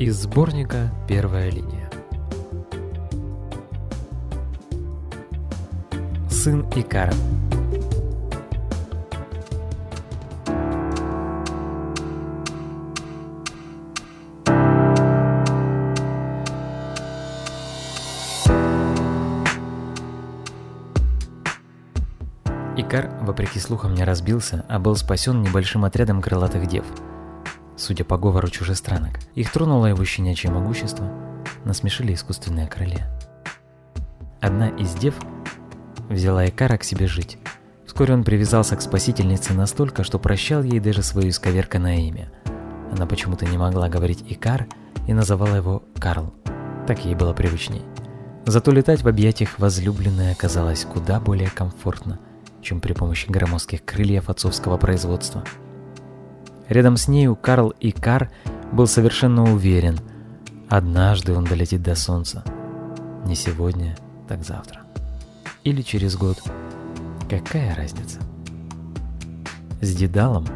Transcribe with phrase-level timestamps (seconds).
[0.00, 1.88] Из сборника «Первая линия».
[6.28, 7.14] Сын Икара.
[22.76, 26.84] Икар, вопреки слухам, не разбился, а был спасен небольшим отрядом крылатых дев.
[27.76, 31.10] Судя по говору чужестранок, их тронуло его щенячье могущество,
[31.64, 33.10] насмешили искусственные крылья.
[34.40, 35.14] Одна из дев
[36.08, 37.38] взяла Икара к себе жить.
[37.86, 42.30] Вскоре он привязался к спасительнице настолько, что прощал ей даже свое исковерканное имя.
[42.92, 44.66] Она почему-то не могла говорить Икар
[45.06, 46.32] и называла его Карл.
[46.86, 47.82] Так ей было привычней.
[48.44, 52.20] Зато летать в объятиях возлюбленной оказалось куда более комфортно–
[52.66, 55.44] чем при помощи громоздких крыльев отцовского производства.
[56.68, 58.30] Рядом с нею Карл и Кар
[58.72, 59.98] был совершенно уверен,
[60.68, 62.44] однажды он долетит до солнца.
[63.24, 63.96] Не сегодня,
[64.28, 64.82] так завтра.
[65.64, 66.42] Или через год.
[67.28, 68.20] Какая разница?
[69.80, 70.46] С Дедалом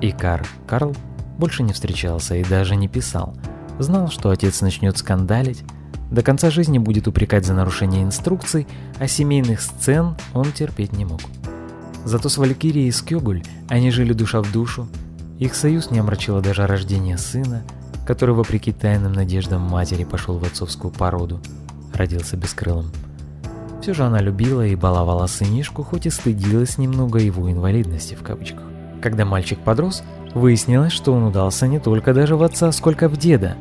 [0.00, 0.94] Икар Карл
[1.38, 3.36] больше не встречался и даже не писал.
[3.78, 5.64] Знал, что отец начнет скандалить,
[6.10, 8.66] до конца жизни будет упрекать за нарушение инструкций,
[8.98, 11.20] а семейных сцен он терпеть не мог.
[12.04, 14.88] Зато с Валькирией и Скёгуль они жили душа в душу.
[15.38, 17.62] Их союз не омрачило даже рождение сына,
[18.06, 21.40] который, вопреки тайным надеждам матери, пошел в отцовскую породу,
[21.92, 22.92] родился бескрылым.
[23.82, 28.64] Все же она любила и баловала сынишку, хоть и стыдилась немного его инвалидности в кавычках.
[29.02, 30.02] Когда мальчик подрос,
[30.34, 33.56] выяснилось, что он удался не только даже в отца, сколько в деда.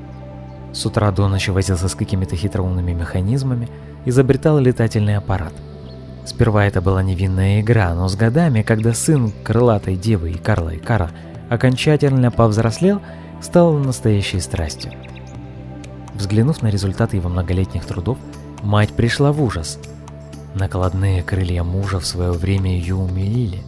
[0.72, 3.70] С утра до ночи возился с какими-то хитроумными механизмами,
[4.06, 5.54] изобретал летательный аппарат–
[6.26, 10.78] Сперва это была невинная игра, но с годами, когда сын крылатой девы и Карла и
[10.78, 11.12] Кара
[11.53, 13.02] окончательно повзрослел,
[13.41, 14.91] стал настоящей страстью.
[16.15, 18.17] Взглянув на результаты его многолетних трудов,
[18.61, 19.80] мать пришла в ужас.
[20.55, 23.61] Накладные крылья мужа в свое время ее умилили.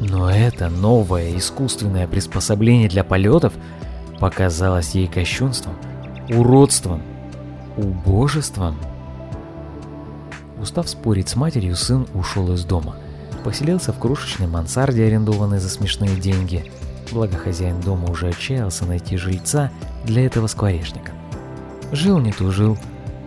[0.00, 3.52] Но это новое искусственное приспособление для полетов
[4.18, 5.74] показалось ей кощунством,
[6.28, 7.02] уродством,
[7.76, 8.76] убожеством.
[10.60, 12.96] Устав спорить с матерью, сын ушел из дома.
[13.44, 16.70] Поселился в крошечной мансарде, арендованной за смешные деньги.
[17.10, 19.70] Благо хозяин дома уже отчаялся найти жильца
[20.04, 21.12] для этого скворечника.
[21.90, 22.78] Жил не тужил,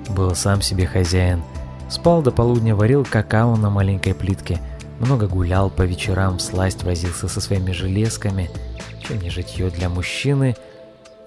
[0.09, 1.43] был сам себе хозяин.
[1.89, 4.59] Спал до полудня, варил какао на маленькой плитке,
[4.99, 8.49] много гулял по вечерам, сласть возился со своими железками,
[9.01, 10.55] чем не житье для мужчины,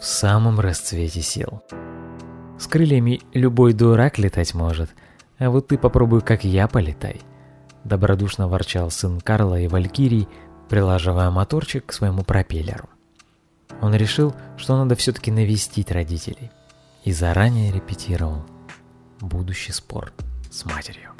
[0.00, 1.62] в самом расцвете сил.
[2.58, 4.90] С крыльями любой дурак летать может–
[5.38, 7.20] а вот ты попробуй, как я, полетай.
[7.84, 10.28] Добродушно ворчал сын Карла и Валькирий,
[10.68, 12.88] прилаживая моторчик к своему пропеллеру.
[13.80, 16.50] Он решил, что надо все-таки навестить родителей.
[17.04, 18.44] И заранее репетировал
[19.20, 20.12] будущий спор
[20.50, 21.12] с матерью.